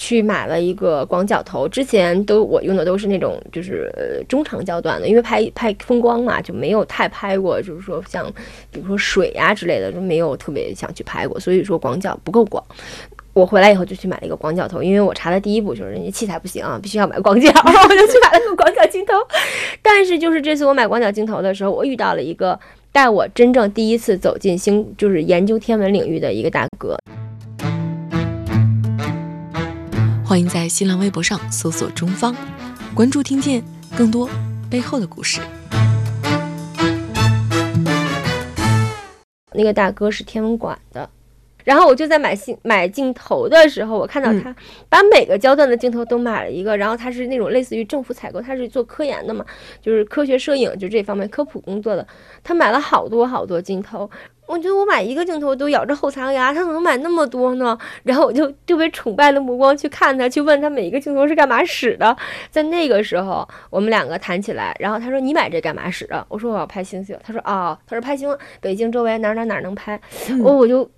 [0.00, 3.92] 去买了一个广角头，之前都我用的都是那种就是
[4.28, 8.24] 中长焦段的，因为拍拍风光嘛，就没有太拍过，就是说像
[8.70, 12.64] 比如说水呀之类的，就没有特别想去拍过，所以说广角不够广。
[13.32, 19.14] 我回来以后就去买了一个广角头，因为我查的第一步就是人家器材不行啊，必须要买广角， 我就去买了个广角镜头。
[19.82, 22.58] 但是就是这次我买广角镜头的时候，我遇到了一个
[22.92, 26.96] 带我真正第一次走进星，就是研究天文领域的一个大哥。
[30.28, 32.36] 欢迎在新浪微博上搜索“中方”，
[32.94, 33.64] 关注听见
[33.96, 34.28] 更多
[34.68, 35.40] 背后的故事。
[39.54, 41.08] 那个大哥是天文馆的，
[41.68, 44.56] 然后我就在买镜买镜头的时候，我看到他
[44.88, 49.44] 把每个焦段的镜头都买了一个，然后他是那种类似于政府采购，他是做科研的嘛，
[49.82, 52.06] 就是科学摄影，就这方面科普工作的，
[52.42, 54.10] 他买了好多好多镜头。
[54.46, 57.76] 我觉得我买一个镜头都咬着后槽牙，他怎么能买那么多呢？
[58.02, 62.16] 然后我就特别崇拜的目光去看他，去问他每一个镜头是干嘛使的。
[62.50, 70.00] 在那个时候，我们两个谈起来，然后他说：“你买这干嘛使的？”我说：“我要拍星星。”他说：“哦，他说拍星，北京周围哪哪哪能拍。”
[70.42, 70.90] 我我就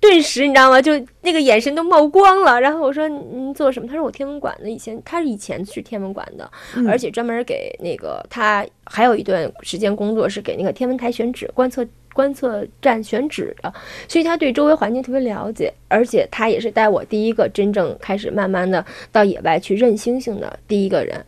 [0.00, 0.80] 顿时你知道吗？
[0.80, 2.60] 就那个眼神都冒光了。
[2.60, 6.50] 然后我说：“您做什么？”他说：“我天文馆的，以前他是以前是天文馆的，
[6.88, 13.72] 而且专门给那个他还有一段时间工作是给那个天文台选址观测。”观测站选址的，
[14.08, 21.24] 所以他对周围环境特别了解，而且他也是带我第一个真正开始慢慢的到野外去认星星的第一个人。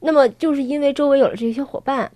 [0.00, 2.10] 那么就是因为周围有了这些伙伴，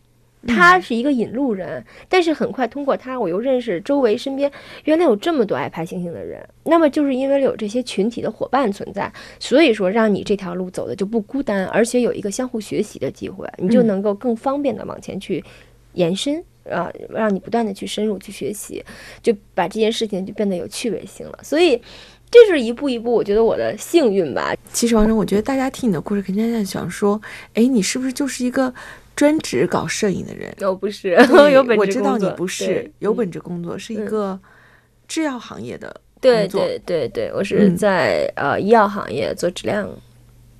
[0.46, 4.50] 他是一个引路人，但是很快通过他，我又认识周围身边
[4.84, 6.42] 原来有这么多爱拍星星的人。
[6.64, 15.44] 那么就是因为有这些群体的伙伴存在，所以说让你这条路走的就不孤单，而且有一个相互学习的机会，你就能够更方便的往前去
[15.94, 16.42] 延伸。
[16.68, 18.84] 啊，让你不断的去深入去学习，
[19.22, 21.38] 就把这件事情就变得有趣味性了。
[21.40, 21.80] 所以，
[22.28, 24.52] 这是一步一步，我觉得我的幸运吧。
[24.72, 27.22] 其实王征，我觉得大家听你的故事，肯定在想说，
[27.54, 28.74] 哎，你是不是就是一个
[29.16, 30.54] 专职搞摄影的人？
[30.60, 31.10] 我不是，
[31.50, 34.38] 有本职我知道你不是，有本职工作，是一个
[35.08, 39.88] 制药行业的对对对对，我是在呃医药行业做质量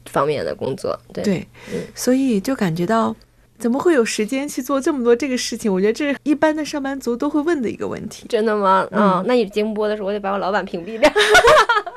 [0.07, 0.99] 方面的工作。
[1.13, 1.47] 对对，
[1.95, 3.15] 所以就感觉到。
[3.59, 5.73] 怎么会有时间去做这么多这个事情？
[5.73, 8.27] 我觉得这是一般的上班族都会问的一个问题。
[8.29, 8.87] 真的吗？
[8.93, 11.11] 嗯，那你节目播的时候，我得把我老板屏蔽掉。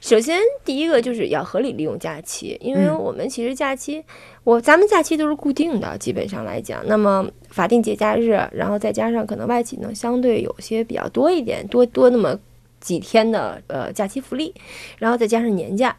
[0.00, 4.02] 首先，第一个就是要合理利用假期，因为我们其实假期，
[4.42, 12.38] 我咱们假期都是固定的，基本上来讲，那么法定节假日，然后再加上可能外企呢相对有些比较多一点，多多那么
[12.80, 14.54] 几天的呃假期福利，
[14.98, 15.96] 然后再加上年假。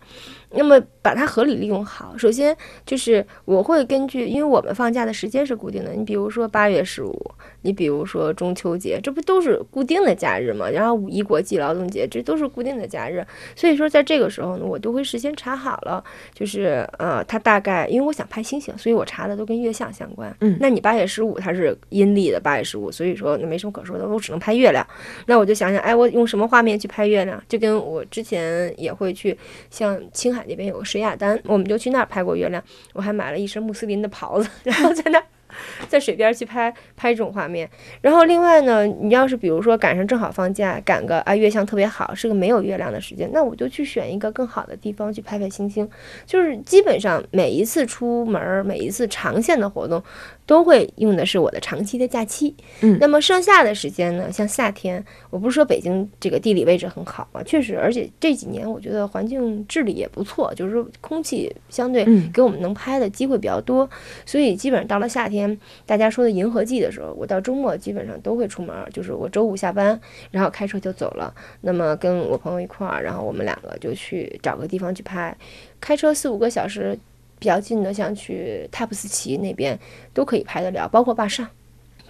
[0.51, 2.55] 那么把它合理利用好，首先
[2.86, 7.31] 就是我会根据，因为我们放假的时间是固定的，你比如说八月十五，
[7.62, 10.69] 你比如说中秋节，这不都是固定的假日吗？
[10.69, 16.03] 然后五一国际劳动节，这都是固定的假日，所以说在这个时候呢，我都会事先查好了，
[16.34, 20.36] 就是呃，它大概因为我想拍星星，所以我查的都跟月相相关。
[20.41, 24.86] 嗯，那你八月十五它是阴历的八月十五，所以说那没什么可说的，我只能拍月亮。
[25.27, 27.41] 那我就想想，哎，我用什么画面去拍月亮？
[27.47, 29.38] 就跟我之前也会去
[29.69, 30.45] 像青海。
[30.48, 32.62] 那边有个水雅丹，我们就去那儿拍过月亮。
[32.93, 35.26] 我还买了一身穆斯林的袍子， 然后在那儿。
[35.88, 37.69] 在水边去拍拍这种画面，
[38.02, 45.89] 然后另外呢，你要是比如说赶上正好放假，赶个啊月相特别好，是个没有月亮的时间，那我就去选一个更好的地方去拍拍星星。
[46.26, 50.04] 就是基本上每一次出门，每一次长线的活动，
[50.45, 52.55] 都会用的是我的长期的假期。
[52.81, 63.89] 嗯，那么剩下的时间呢，像夏天，我不是说北京这个地理位置很好嘛，确实，而且这几年我觉得环境治理也不错，就是说空气相对给我们能拍的机会比较多，
[64.25, 65.58] 所以基本上到了夏天。
[65.86, 69.99] 大家说的银河季的时候，我到周末基本上都会出门，就是我周五下班，
[70.31, 71.34] 然后开车就走了。
[71.62, 75.36] 那么跟我朋友一块儿，然后我们两个就去找个地方去拍，
[75.79, 76.97] 开车四五个小时，
[77.39, 79.78] 比较近的，像去塔普斯奇那边
[80.13, 81.48] 都可以拍得了，包括坝上。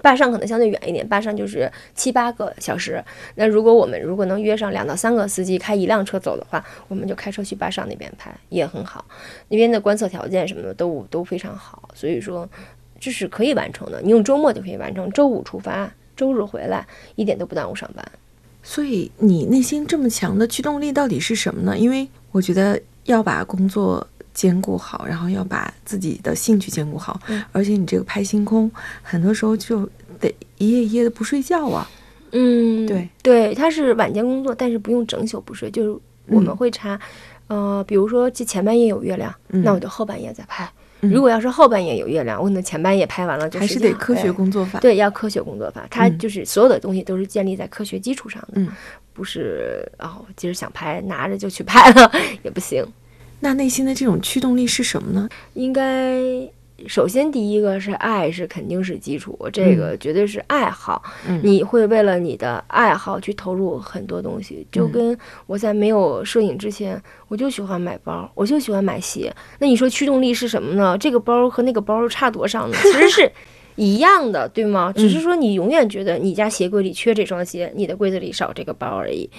[0.02, 3.04] 坝上可能相对远一点，坝上就是七八个小时。
[3.36, 9.04] 那如果我们如果能约上两到三个司机开一辆车走的话，我们就开车去坝上那边拍也很好，
[9.50, 12.48] 那边的观测条件什么的都都非常好，所以说。
[12.98, 15.12] 这是可以完成的，你用周末就可以完成。
[15.12, 18.04] 周五出发，周日回来，一点都不耽误上班。
[18.64, 21.78] 所以你内心这么强的驱动力到底是什么呢？
[21.78, 27.20] 因为我觉得要把工作兼顾好，然后要把自己的兴趣兼顾好，
[27.52, 28.70] 而且你这个拍星空，
[29.02, 31.90] 很多时候就得一夜一夜的不睡觉啊。
[32.34, 37.00] 嗯，对对，他是晚间工作，但是不用整宿不睡，就是我们会查，
[37.48, 40.70] 呃，比如说这前半夜有月亮，那我就后半夜再拍。
[41.00, 44.80] 如果要是后半夜有月亮，我可能前半夜拍完了就还是得科学工作法。
[44.80, 48.68] 对，要科学工作法，它就是所有的东西都是建立在科学基础上的，嗯，
[49.14, 52.12] 不是哦，今儿想拍拿着就去拍了
[52.44, 52.84] 也不行。
[53.46, 55.30] 那内心的这种驱动力是什么呢？
[55.54, 56.20] 应该。
[56.88, 61.02] 首先，第一个是爱，是肯定是基础，这个绝对是爱好。
[61.42, 69.34] 你会为了你的爱好去投入很多东西，就跟我在没有摄影之前，我就喜欢买包，我就喜欢买鞋。
[69.60, 70.98] 那你说驱动力是什么呢？
[70.98, 72.76] 这个包和那个包差多少呢？
[72.84, 73.32] 其实是
[73.76, 74.92] 一样的，对吗？
[74.94, 79.30] 只是说你永远觉得你家鞋柜里缺这双鞋，你的柜子里少这个包而已。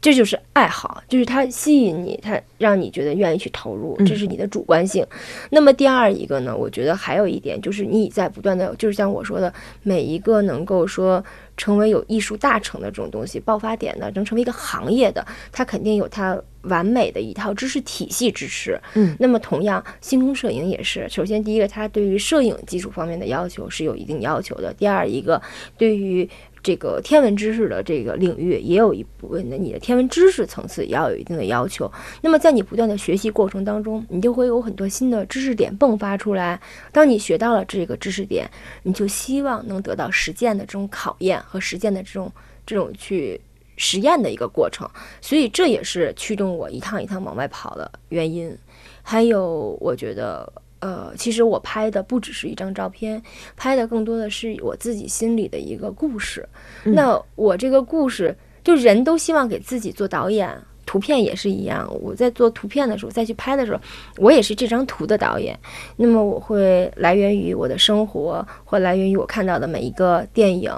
[0.00, 5.04] 这就是爱好，就是它吸引你，它让你觉得愿意去投入，这是你的主观性。
[5.50, 11.22] 那么第二一个呢，我觉得还有一点就是你在不断的，就是像我说的，每一个能够说
[11.56, 18.80] 成为有艺术大成的这种东西爆发点的，能成为一个行业的，它肯定有它完美的一套知识体系支持。
[18.94, 25.40] 嗯，那么同样，星空摄影也是，首先第一个，它对于摄影技术方面的要求是有一定要求的；第二一个，
[25.76, 26.28] 对于
[26.62, 31.90] 这个天文知识的这个领域也有一部分的，你的天文知识层次也要有一定的要求。
[32.20, 36.60] 那么在你不断的学习过程当中，你就会有很多新的知识点迸发出来。
[36.92, 38.50] 当你学到了这个知识点，
[38.82, 42.32] 你就希望能得到实践的这种考验和实践的这种
[42.66, 43.40] 这种去
[43.76, 44.88] 实验的一个过程。
[45.20, 48.56] 所以这也是驱动我一趟一趟往外跑的原因。
[49.02, 50.52] 还有，我觉得。
[50.80, 53.20] 呃，其实我拍的不只是一张照片，
[53.56, 56.48] 拍的更多的是我自己心里的一个故事。
[56.84, 61.88] 那我这个故事，就人都希望给自己做导演，图片也是一样。
[62.00, 63.80] 我在做图片的时候，再去拍的时候，
[64.18, 65.58] 我也是这张图的导演。
[65.96, 70.70] 那么我会来源于我的生活，或来源于我看到的每一个电影，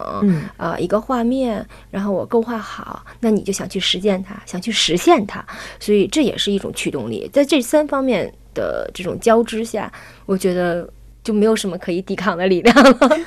[0.56, 5.44] 啊，一个画面，然后我构画好，那你就想去实践它，想去实现它，
[5.78, 7.28] 所以这也是一种驱动力。
[7.30, 8.32] 在这三方面。
[8.54, 9.92] 的这种交织下，
[10.26, 10.88] 我觉得
[11.22, 12.98] 就没有什么可以抵抗的力量了。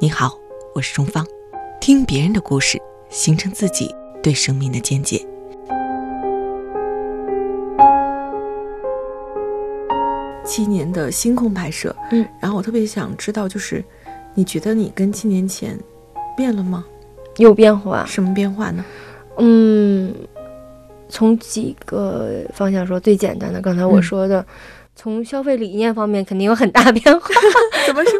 [0.00, 0.38] 你好，
[0.74, 1.26] 我是钟芳，
[1.80, 5.26] 听别人的故事，形成自己对生命的见解。
[10.44, 13.84] 七年的星空拍摄，嗯，然后我特别想知道，就是。
[14.38, 15.76] 你觉得你跟七年前
[16.36, 16.84] 变了吗？
[17.38, 18.06] 有变化。
[18.06, 18.84] 什么变化呢？
[19.36, 20.14] 嗯，
[21.08, 24.46] 从几个方向说，最简单的，刚才我说的，
[24.94, 27.28] 从消费理念方面肯定有很大变化。
[27.84, 28.12] 怎么说？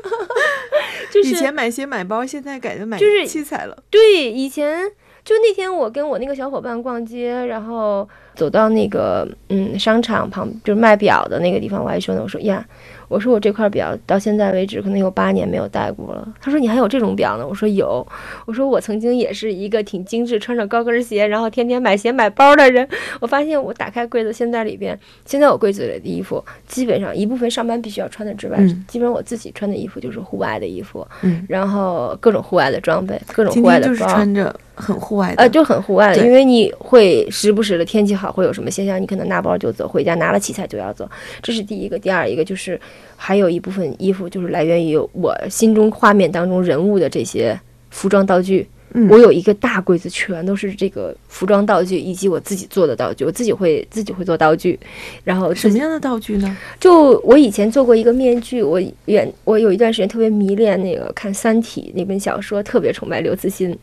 [1.14, 3.79] 就是以前买鞋买包，现在改成买就是器材了。
[3.89, 4.91] 对，以前
[5.25, 12.66] 就那天我跟我那个小伙伴逛街，然后走到那个嗯商场旁，就是卖表的那个地方，我还说呢，我说呀。
[13.09, 16.29] 我说我这块表到现在为止可能有八年没有戴过了。
[16.41, 17.47] 他说你还有这种表呢？
[17.47, 18.07] 我说有。
[18.47, 22.87] 我说我曾经也是一个挺精致，穿着高跟鞋，然后天天买鞋买包的人。
[23.21, 41.09] 我发现我打开柜子，现在里边，现在我柜子里的衣服，基本上一部分上班必须要穿的之外，基本上我自己穿的衣服就是户外的衣服，嗯，然后各种户外的装备，各种户外的包，就是穿着很户外的，呃，就很户外的，因为你会时不时的天气好会有什么现象，你可能拿包就走，回家拿了器材就要走，
[41.43, 41.99] 这是第一个。
[41.99, 42.81] 第二一个就是。
[43.20, 47.59] 还有一部分衣服就是来源于我心中画面当中人物的这些
[47.91, 48.64] 服装道具。
[48.95, 53.24] 嗯，我有一个大柜子，全都是这个服装道具以及我自己做的道具。
[53.24, 54.79] 我自己会自己会做道具，
[55.24, 56.57] 然后什么样的道具呢？
[56.79, 63.76] 就我以前做过一个面具，我远我有一段时间特别迷恋那个看《三体》那本小说，特别崇拜刘慈欣。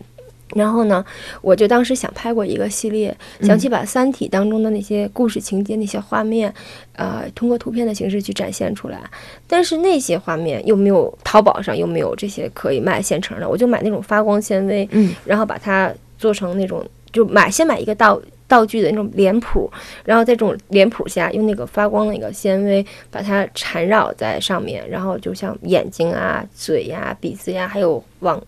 [0.54, 1.04] 然后呢，
[1.42, 6.54] 我就当时想拍过一个系列，想去把《三体》当中的那些故事情节、那些画面，
[6.94, 9.02] 呃，通过图片的形式去展现出来。
[9.48, 19.70] 但是那些画面又没有淘宝上又没有这些可以卖现成的，我就买那种发光纤维，嗯，然后把它做成那种，就买先买一个道道具的那种脸谱，
[20.06, 28.40] 然后在这种脸谱下用那个发光那个纤维把它缠绕在上面，然后就像眼睛啊、嘴呀、鼻子呀，还有往。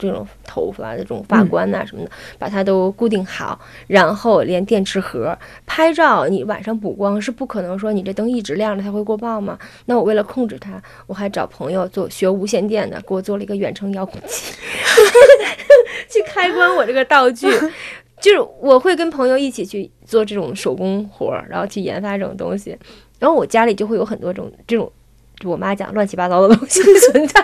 [0.00, 5.36] 这种头发的、这种发冠呐什么的，把它都固定好，然后连电池盒
[5.66, 9.58] 拍照，你晚上补光是不可能说你这灯一直亮着它会过曝嘛？
[9.84, 14.54] 那我为了控制它，我还找朋友做学无线电的，给我做了一个远程遥控器，
[16.08, 17.46] 去开关我这个道具。
[18.20, 22.76] 就是我会跟朋友一起去做这种手工活儿，然后去研发这种东西，
[23.18, 24.92] 然后我家里就会有很多种这种，
[25.38, 27.42] 就我妈讲乱七八糟的东西存在。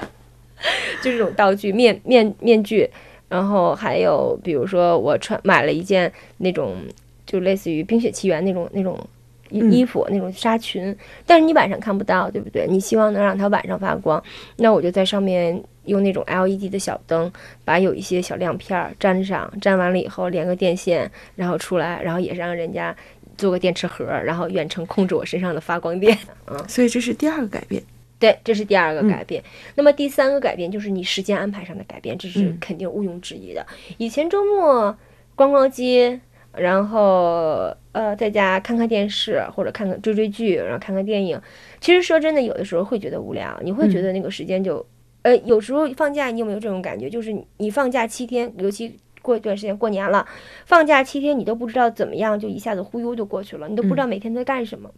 [1.02, 2.88] 就这种道具面面面具，
[3.28, 6.76] 然后还有比如说我穿买了一件那种
[7.26, 8.98] 就类似于《冰雪奇缘》那种那种
[9.50, 12.66] 衣衣服那种纱裙，但是你晚上看不到，对不对？
[12.68, 14.22] 你希望能让它晚上发光，
[14.56, 17.32] 那我就在上面用那种 LED 的小灯，
[17.64, 22.94] 把有一些小亮片粘上，粘完了以后连个电线，然后出来，然后也是让人家
[23.38, 26.18] 做个电池盒，然后远程控制我身上的发光电。
[26.50, 27.80] 嗯，所以这是第二个改变。
[28.18, 29.42] 对，这是第二个改变。
[29.74, 33.66] 那么第三个改变就是你时间安排上的改变，这是肯定毋庸置疑的。
[33.98, 34.96] 以前周末
[35.34, 36.18] 逛逛街，
[36.54, 41.38] 然后呃在家看看电视或者看看追追剧，然后看看电影。
[41.78, 44.84] 其实说真的，有的时候会觉得无聊，你会觉得那个时间就
[45.20, 47.10] 呃有时候放假，你有没有这种感觉？
[47.10, 50.26] 就是你放假七天，尤其过一段时间过年了，
[50.64, 54.90] 放假七天你都不知道怎么样，就一下子忽悠就过去了，你都不知道每天在干什么。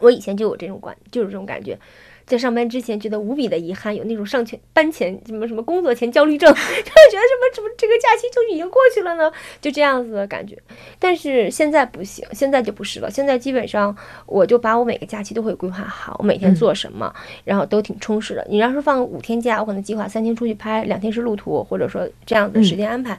[0.00, 1.78] 我以前就有这种感，就是这种感觉。
[2.26, 9.28] 在上班之前，觉得无比的遗憾，有那种上前班前什么什么工作前焦虑症， 就觉得什么什么这个假期就已经过去了呢，
[9.60, 10.56] 就这样子的感觉。
[11.00, 13.10] 但是现在不行，现在就不是了。
[13.10, 13.96] 现在基本上，
[14.26, 18.46] 我就把我每个假期都会规划好，我每天做什么，然后都挺充实的。
[18.48, 23.18] 你要是放五天假，我可能计划三天出去拍，两天是路途，或者说这样的时间安排，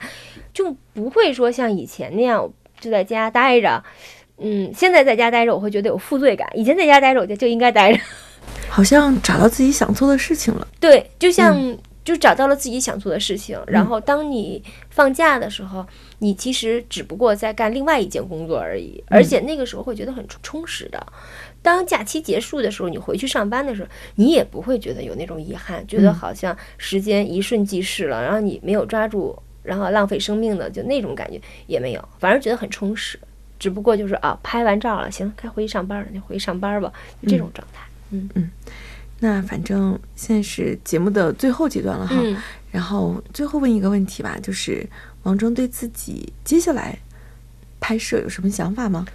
[0.54, 3.84] 就不会说像以前那样就在家待着。
[4.42, 6.50] 嗯，现在在家待着，我会觉得有负罪感。
[6.54, 8.00] 以前在家待着，我觉得就应该待着。
[8.68, 13.60] 好像找到自己想做的事情了，对，就像就找到了自己想做的事情。
[13.68, 15.86] 然后当你放假的时候，
[16.20, 21.06] 你其实只不过在干另外一件工作而已，而且那个时候会觉得很充实的。
[21.62, 33.20] 当假期结束的时候，你回去上班的时候，你也不会觉得有那种遗憾，觉得好像时间一瞬即逝了，然后你没有抓住，然后浪费生命的，就那种感觉也没有，反而觉得很充实。
[33.62, 36.92] 只不过就是啊，拍完照了，行，该回去上班了，就回去上班吧，
[37.28, 37.86] 这种状态。
[38.10, 38.50] 嗯嗯，
[39.20, 42.16] 那反正现在是节目的最后阶段了哈，
[42.72, 44.84] 然后最后问一个问题吧，就是
[45.22, 46.98] 王铮对自己接下来
[47.80, 49.06] 拍摄有什么想法吗？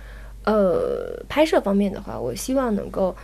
[0.44, 3.14] 呃，拍摄方面的话，我希望能够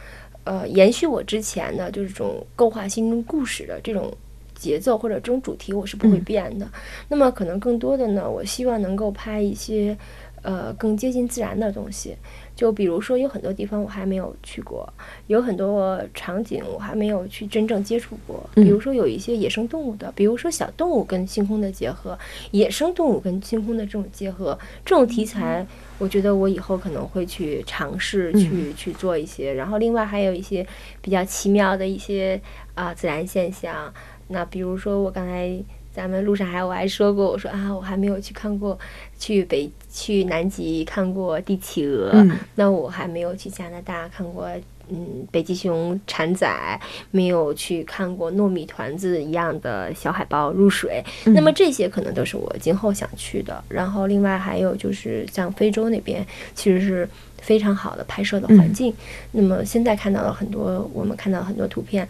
[0.42, 4.12] 呃延续我之前的，就是这种构画心中故事的这种
[4.56, 6.68] 节奏或者这种主题，我是不会变的。
[7.08, 9.96] 那么可能更多的呢，我希望能够拍一些
[10.42, 12.16] 呃更接近自然的东西。
[12.54, 14.86] 就比如说，有很多地方我还没有去过，
[15.26, 18.48] 有很多场景我还没有去真正接触过。
[18.54, 22.16] 比如说，有一些野生动物的，比如说小动物跟星空的结合，
[22.50, 25.66] 野生动物跟星空的这种结合，这种题材，
[25.98, 29.54] 我觉得我以后可能会去尝试去去做一些。
[29.54, 30.64] 然后，另外还有一些
[31.00, 32.38] 比较奇妙的一些
[32.74, 33.92] 啊自然现象，
[34.28, 35.58] 那比如说我刚才
[35.92, 38.78] 咱们路上还我还说过，我说啊，我还没有去看过，
[39.18, 42.12] 去北去南极看过帝企鹅，
[42.54, 44.48] 那我还没有去加拿大看过。
[44.88, 46.78] 嗯，北极熊产崽
[47.12, 53.62] 没有去看过糯米团子一样的小海豹入水，那么这些可能都是我今后想去的。
[53.68, 58.92] 然后另外还有就是像非洲那边，其实是非常好的拍摄的环境。
[59.30, 62.06] 那么现在看到了很多，我们看到很多图片，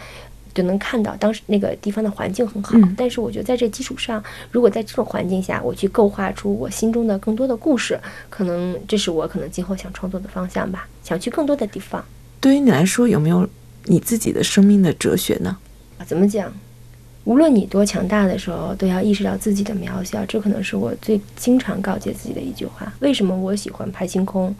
[0.55, 2.79] 就能看到当时那个地方的环境很好。
[2.97, 7.99] 但是我觉得在这基础上，如果在这种环境下，我去构画出我心中的更多的故事，
[8.31, 10.89] 可能这是我可能今后想创作的方向吧。
[11.03, 12.05] 想去更多的地方。
[12.41, 13.49] 对于你来说，有没有
[13.85, 15.57] 你自己的生命的哲学呢？
[16.07, 16.53] 怎么讲？
[17.25, 20.25] 无论你多强大的时候，都要意识到自己的渺小。
[20.27, 22.93] 这可能是我最经常告诫自己的一句话。
[22.99, 24.53] 为什么我喜欢拍星空？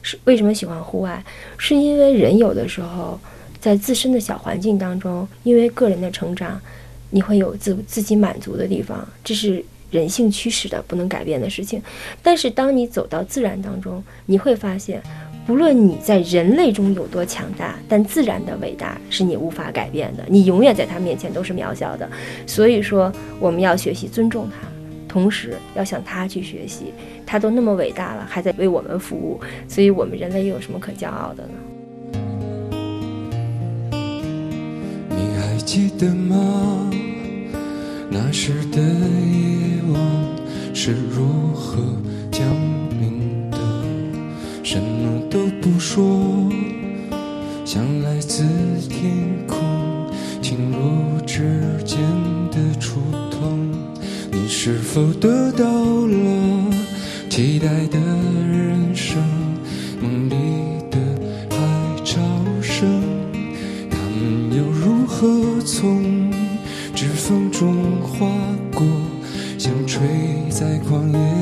[0.00, 1.24] 是为什么喜欢户外？
[1.58, 3.18] 是因为人有的时候
[3.64, 6.60] 在自身的小环境当中，因为个人的成长，
[7.08, 11.82] 你会有自自己满足的地方，这是人性驱使的，不能改变的事情。
[12.22, 15.02] 但是当你走到自然当中，你会发现。
[15.46, 22.06] 不论你在人类中有多强大，但自然的伟大是你无法改变的，你永远在它面前都是渺小的。
[22.46, 23.10] 所以说，
[23.40, 24.68] 我们要学习尊重它，
[25.08, 26.92] 同时要向它去学习。
[27.24, 31.54] 它都那么伟大了，还在为我们服务，所以我们人类又有什么可骄傲的呢？
[35.74, 36.88] 记得吗？
[38.08, 40.00] 那时的夜晚
[40.72, 41.82] 是如何
[42.30, 42.46] 降
[43.00, 43.58] 临的？
[44.62, 45.20] 什么？
[45.28, 46.48] 都不说，
[47.64, 48.44] 像来自
[48.88, 49.10] 天
[49.48, 49.58] 空
[50.40, 51.42] 侵入指
[51.84, 51.98] 尖
[52.52, 53.00] 的触
[53.32, 53.68] 痛。
[54.30, 56.70] 你是否得到了
[57.28, 59.20] 期待的人生？
[60.00, 60.34] 梦里
[65.26, 66.30] 我从？
[66.94, 68.28] 指缝中划
[68.74, 68.86] 过，
[69.58, 70.02] 像吹
[70.50, 71.33] 在旷野。